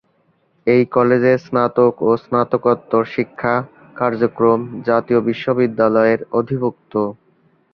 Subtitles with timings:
[0.67, 3.53] এই কলেজের স্নাতক ও স্নাতকোত্তর শিক্ষা
[3.95, 6.93] কার্যক্রম জাতীয় বিশ্ববিদ্যালয়-এর অধিভুক্ত।